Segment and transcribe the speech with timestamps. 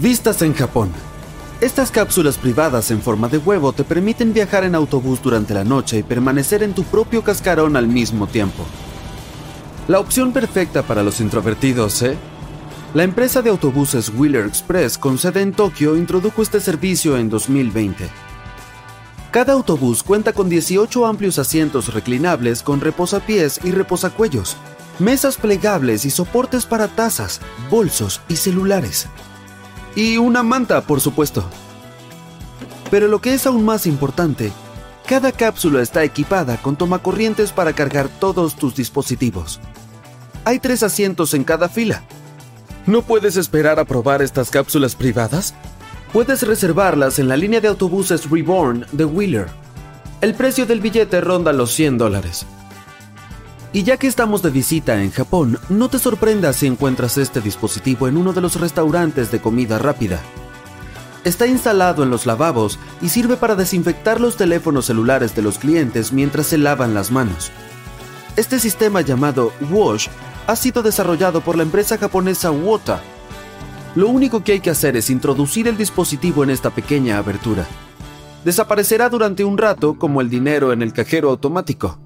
[0.00, 0.92] Vistas en Japón.
[1.60, 5.98] Estas cápsulas privadas en forma de huevo te permiten viajar en autobús durante la noche
[5.98, 8.64] y permanecer en tu propio cascarón al mismo tiempo.
[9.88, 12.16] La opción perfecta para los introvertidos, ¿eh?
[12.94, 18.08] La empresa de autobuses Wheeler Express con sede en Tokio introdujo este servicio en 2020.
[19.32, 24.56] Cada autobús cuenta con 18 amplios asientos reclinables con reposapiés y reposacuellos,
[25.00, 29.08] mesas plegables y soportes para tazas, bolsos y celulares.
[29.94, 31.44] Y una manta, por supuesto.
[32.90, 34.52] Pero lo que es aún más importante,
[35.06, 39.60] cada cápsula está equipada con tomacorrientes para cargar todos tus dispositivos.
[40.44, 42.02] Hay tres asientos en cada fila.
[42.86, 45.54] ¿No puedes esperar a probar estas cápsulas privadas?
[46.12, 49.46] Puedes reservarlas en la línea de autobuses Reborn de Wheeler.
[50.20, 52.46] El precio del billete ronda los 100 dólares.
[53.72, 58.08] Y ya que estamos de visita en Japón, no te sorprendas si encuentras este dispositivo
[58.08, 60.20] en uno de los restaurantes de comida rápida.
[61.24, 66.12] Está instalado en los lavabos y sirve para desinfectar los teléfonos celulares de los clientes
[66.12, 67.52] mientras se lavan las manos.
[68.36, 70.08] Este sistema llamado Wash
[70.46, 73.02] ha sido desarrollado por la empresa japonesa Wota.
[73.94, 77.66] Lo único que hay que hacer es introducir el dispositivo en esta pequeña abertura.
[78.44, 81.98] Desaparecerá durante un rato como el dinero en el cajero automático.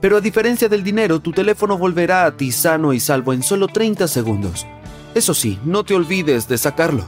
[0.00, 3.68] Pero a diferencia del dinero, tu teléfono volverá a ti sano y salvo en solo
[3.68, 4.66] 30 segundos.
[5.14, 7.04] Eso sí, no te olvides de sacarlo.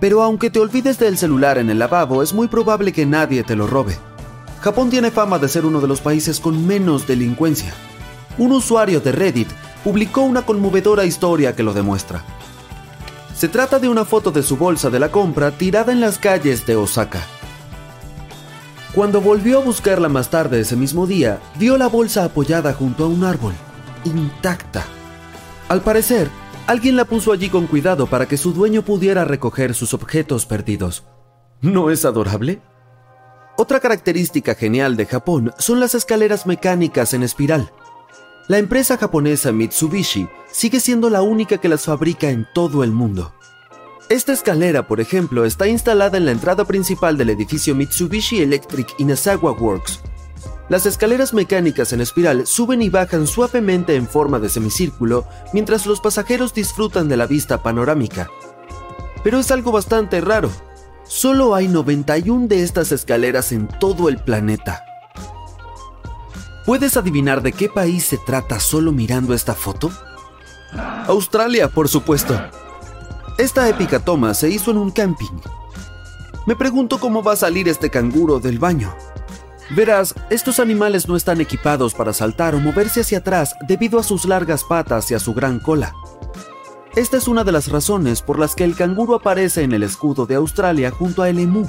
[0.00, 3.54] Pero aunque te olvides del celular en el lavabo, es muy probable que nadie te
[3.54, 3.96] lo robe.
[4.60, 7.72] Japón tiene fama de ser uno de los países con menos delincuencia.
[8.38, 9.48] Un usuario de Reddit
[9.84, 12.24] publicó una conmovedora historia que lo demuestra.
[13.34, 16.66] Se trata de una foto de su bolsa de la compra tirada en las calles
[16.66, 17.22] de Osaka.
[18.94, 23.06] Cuando volvió a buscarla más tarde ese mismo día, vio la bolsa apoyada junto a
[23.06, 23.52] un árbol,
[24.04, 24.84] intacta.
[25.68, 26.28] Al parecer,
[26.66, 31.04] alguien la puso allí con cuidado para que su dueño pudiera recoger sus objetos perdidos.
[31.60, 32.60] ¿No es adorable?
[33.56, 37.70] Otra característica genial de Japón son las escaleras mecánicas en espiral.
[38.48, 43.34] La empresa japonesa Mitsubishi sigue siendo la única que las fabrica en todo el mundo.
[44.10, 49.52] Esta escalera, por ejemplo, está instalada en la entrada principal del edificio Mitsubishi Electric Inazawa
[49.52, 50.00] Works.
[50.68, 56.00] Las escaleras mecánicas en espiral suben y bajan suavemente en forma de semicírculo mientras los
[56.00, 58.28] pasajeros disfrutan de la vista panorámica.
[59.22, 60.50] Pero es algo bastante raro.
[61.04, 64.82] Solo hay 91 de estas escaleras en todo el planeta.
[66.66, 69.92] ¿Puedes adivinar de qué país se trata solo mirando esta foto?
[71.06, 72.36] Australia, por supuesto.
[73.40, 75.40] Esta épica toma se hizo en un camping.
[76.46, 78.94] Me pregunto cómo va a salir este canguro del baño.
[79.70, 84.26] Verás, estos animales no están equipados para saltar o moverse hacia atrás debido a sus
[84.26, 85.94] largas patas y a su gran cola.
[86.94, 90.26] Esta es una de las razones por las que el canguro aparece en el escudo
[90.26, 91.66] de Australia junto a el emú.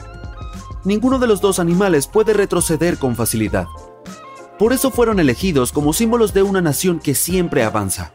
[0.83, 3.67] Ninguno de los dos animales puede retroceder con facilidad.
[4.59, 8.11] Por eso fueron elegidos como símbolos de una nación que siempre avanza.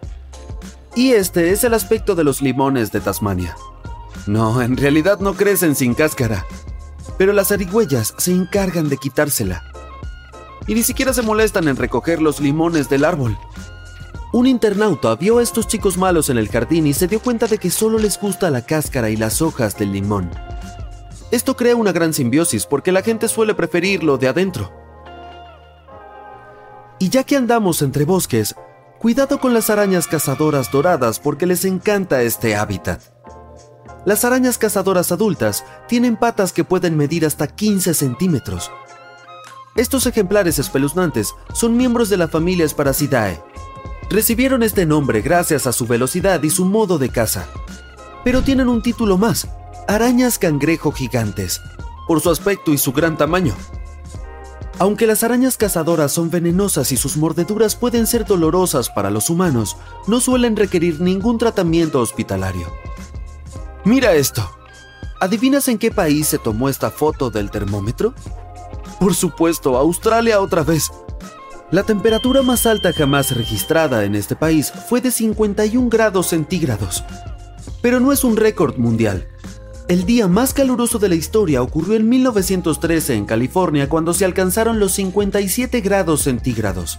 [0.96, 3.54] Y este es el aspecto de los limones de Tasmania.
[4.26, 6.46] No, en realidad no crecen sin cáscara,
[7.18, 9.62] pero las arigüeyas se encargan de quitársela.
[10.66, 13.36] Y ni siquiera se molestan en recoger los limones del árbol.
[14.32, 17.58] Un internauta vio a estos chicos malos en el jardín y se dio cuenta de
[17.58, 20.30] que solo les gusta la cáscara y las hojas del limón.
[21.30, 24.72] Esto crea una gran simbiosis porque la gente suele preferirlo de adentro.
[26.98, 28.56] Y ya que andamos entre bosques,
[28.98, 33.02] Cuidado con las arañas cazadoras doradas porque les encanta este hábitat.
[34.06, 38.70] Las arañas cazadoras adultas tienen patas que pueden medir hasta 15 centímetros.
[39.76, 43.42] Estos ejemplares espeluznantes son miembros de la familia Sparasidae.
[44.08, 47.46] Recibieron este nombre gracias a su velocidad y su modo de caza.
[48.24, 49.46] pero tienen un título más,
[49.86, 51.60] arañas cangrejo gigantes,
[52.08, 53.54] por su aspecto y su gran tamaño.
[54.78, 59.76] Aunque las arañas cazadoras son venenosas y sus mordeduras pueden ser dolorosas para los humanos,
[60.06, 62.70] no suelen requerir ningún tratamiento hospitalario.
[63.84, 64.50] Mira esto.
[65.18, 68.14] ¿Adivinas en qué país se tomó esta foto del termómetro?
[69.00, 70.90] Por supuesto, Australia otra vez.
[71.70, 77.02] La temperatura más alta jamás registrada en este país fue de 51 grados centígrados.
[77.80, 79.26] Pero no es un récord mundial.
[79.88, 84.80] El día más caluroso de la historia ocurrió en 1913 en California cuando se alcanzaron
[84.80, 86.98] los 57 grados centígrados.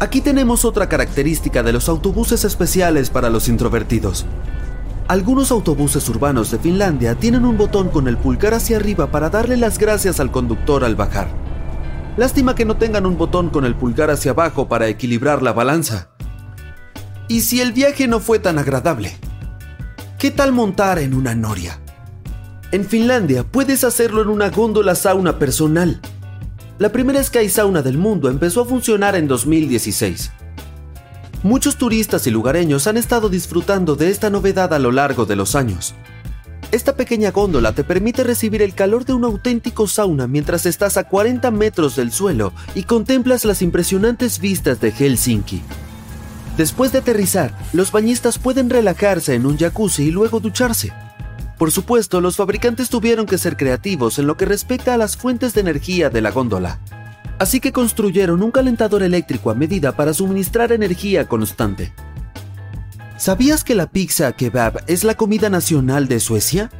[0.00, 4.26] Aquí tenemos otra característica de los autobuses especiales para los introvertidos.
[5.06, 9.56] Algunos autobuses urbanos de Finlandia tienen un botón con el pulgar hacia arriba para darle
[9.56, 11.28] las gracias al conductor al bajar.
[12.16, 16.08] Lástima que no tengan un botón con el pulgar hacia abajo para equilibrar la balanza.
[17.28, 19.16] ¿Y si el viaje no fue tan agradable?
[20.20, 21.80] ¿Qué tal montar en una noria?
[22.72, 25.98] En Finlandia puedes hacerlo en una góndola sauna personal.
[26.78, 30.30] La primera Sky Sauna del mundo empezó a funcionar en 2016.
[31.42, 35.54] Muchos turistas y lugareños han estado disfrutando de esta novedad a lo largo de los
[35.54, 35.94] años.
[36.70, 41.04] Esta pequeña góndola te permite recibir el calor de un auténtico sauna mientras estás a
[41.04, 45.62] 40 metros del suelo y contemplas las impresionantes vistas de Helsinki.
[46.60, 50.92] Después de aterrizar, los bañistas pueden relajarse en un jacuzzi y luego ducharse.
[51.56, 55.54] Por supuesto, los fabricantes tuvieron que ser creativos en lo que respecta a las fuentes
[55.54, 56.78] de energía de la góndola
[57.38, 61.94] así que construyeron un calentador eléctrico a medida para suministrar energía constante.
[63.16, 66.70] ¿Sabías que la pizza kebab es la comida nacional de Suecia?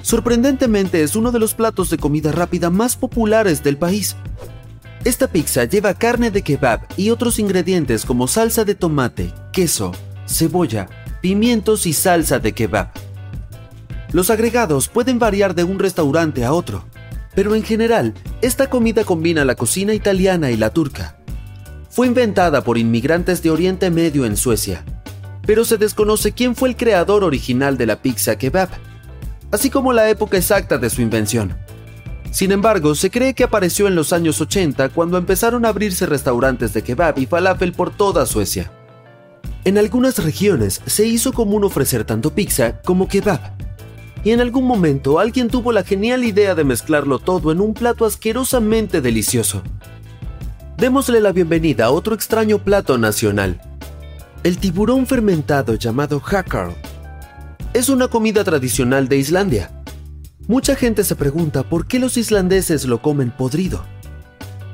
[0.00, 4.16] Sorprendentemente es uno de los platos de comida rápida más populares del país.
[5.04, 9.92] Esta pizza lleva carne de kebab y otros ingredientes como salsa de tomate, queso,
[10.26, 10.88] cebolla,
[11.20, 12.88] pimientos y salsa de kebab.
[14.12, 16.86] Los agregados pueden variar de un restaurante a otro,
[17.34, 21.18] pero en general, esta comida combina la cocina italiana y la turca.
[21.90, 24.86] Fue inventada por inmigrantes de Oriente Medio en Suecia,
[25.46, 28.70] pero se desconoce quién fue el creador original de la pizza kebab,
[29.50, 31.63] así como la época exacta de su invención.
[32.34, 36.74] Sin embargo, se cree que apareció en los años 80 cuando empezaron a abrirse restaurantes
[36.74, 38.72] de kebab y falafel por toda Suecia.
[39.64, 43.38] En algunas regiones se hizo común ofrecer tanto pizza como kebab,
[44.24, 48.04] y en algún momento alguien tuvo la genial idea de mezclarlo todo en un plato
[48.04, 49.62] asquerosamente delicioso.
[50.76, 53.60] Démosle la bienvenida a otro extraño plato nacional,
[54.42, 56.74] el tiburón fermentado llamado hakkarl.
[57.74, 59.83] Es una comida tradicional de Islandia.
[60.46, 63.84] Mucha gente se pregunta por qué los islandeses lo comen podrido.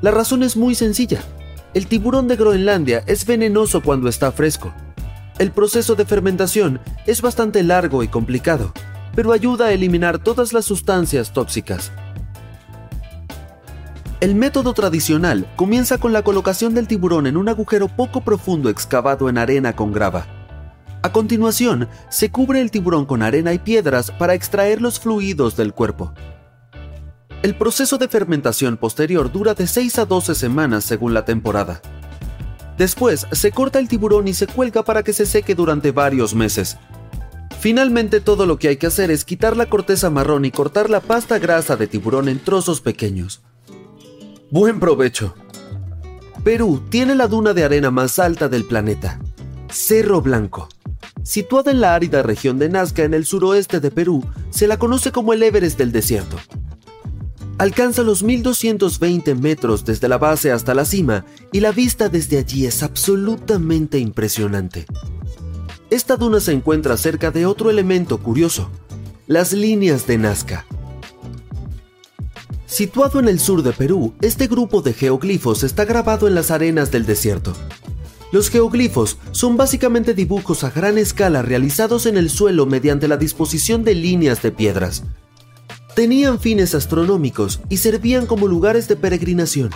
[0.01, 1.21] La razón es muy sencilla.
[1.73, 4.73] El tiburón de Groenlandia es venenoso cuando está fresco.
[5.39, 8.73] El proceso de fermentación es bastante largo y complicado
[9.15, 11.91] pero ayuda a eliminar todas las sustancias tóxicas.
[14.19, 19.29] El método tradicional comienza con la colocación del tiburón en un agujero poco profundo excavado
[19.29, 20.27] en arena con grava.
[21.03, 25.73] A continuación, se cubre el tiburón con arena y piedras para extraer los fluidos del
[25.73, 26.13] cuerpo.
[27.43, 31.81] El proceso de fermentación posterior dura de 6 a 12 semanas según la temporada.
[32.77, 36.77] Después, se corta el tiburón y se cuelga para que se seque durante varios meses,
[37.61, 40.99] Finalmente todo lo que hay que hacer es quitar la corteza marrón y cortar la
[40.99, 43.43] pasta grasa de tiburón en trozos pequeños.
[44.49, 45.35] Buen provecho.
[46.43, 49.19] Perú tiene la duna de arena más alta del planeta,
[49.69, 50.69] Cerro Blanco.
[51.23, 55.11] Situada en la árida región de Nazca en el suroeste de Perú, se la conoce
[55.11, 56.37] como el Everest del desierto.
[57.57, 62.65] Alcanza los 1220 metros desde la base hasta la cima y la vista desde allí
[62.65, 64.85] es absolutamente impresionante.
[65.91, 68.71] Esta duna se encuentra cerca de otro elemento curioso,
[69.27, 70.65] las líneas de Nazca.
[72.65, 76.89] Situado en el sur de Perú, este grupo de geoglifos está grabado en las arenas
[76.89, 77.53] del desierto.
[78.31, 83.83] Los geoglifos son básicamente dibujos a gran escala realizados en el suelo mediante la disposición
[83.83, 85.03] de líneas de piedras.
[85.95, 89.71] Tenían fines astronómicos y servían como lugares de peregrinación.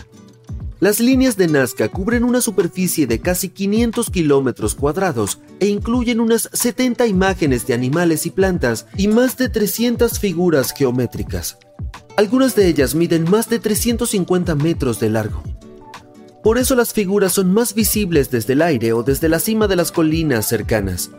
[0.79, 6.49] Las líneas de Nazca cubren una superficie de casi 500 kilómetros cuadrados e incluyen unas
[6.53, 11.57] 70 imágenes de animales y plantas y más de 300 figuras geométricas.
[12.17, 15.43] Algunas de ellas miden más de 350 metros de largo.
[16.45, 19.75] Por eso las figuras son más visibles desde el aire o desde la cima de
[19.75, 21.09] las colinas cercanas.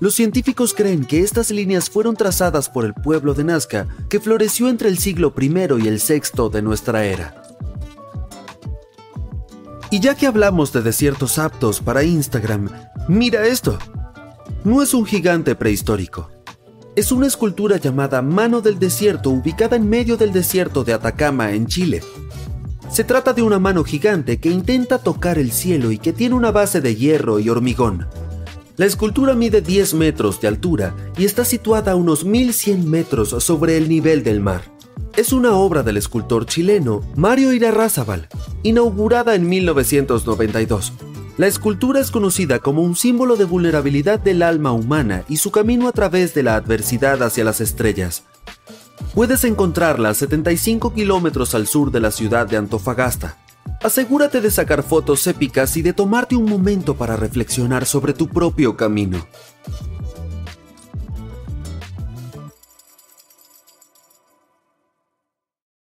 [0.00, 4.70] Los científicos creen que estas líneas fueron trazadas por el pueblo de Nazca, que floreció
[4.70, 5.48] entre el siglo I
[5.84, 7.42] y el VI de nuestra era.
[9.90, 12.70] Y ya que hablamos de desiertos aptos para Instagram,
[13.08, 13.78] mira esto.
[14.64, 16.30] No es un gigante prehistórico.
[16.96, 21.66] Es una escultura llamada Mano del Desierto ubicada en medio del desierto de Atacama, en
[21.66, 22.02] Chile.
[22.90, 26.50] Se trata de una mano gigante que intenta tocar el cielo y que tiene una
[26.50, 28.06] base de hierro y hormigón.
[28.76, 33.76] La escultura mide 10 metros de altura y está situada a unos 1100 metros sobre
[33.76, 34.62] el nivel del mar.
[35.16, 38.28] Es una obra del escultor chileno Mario Irarrázaval,
[38.62, 40.94] inaugurada en 1992.
[41.36, 45.88] La escultura es conocida como un símbolo de vulnerabilidad del alma humana y su camino
[45.88, 48.24] a través de la adversidad hacia las estrellas.
[49.14, 53.36] Puedes encontrarla a 75 kilómetros al sur de la ciudad de Antofagasta.
[53.82, 58.74] Asegúrate de sacar fotos épicas y de tomarte un momento para reflexionar sobre tu propio
[58.74, 59.26] camino.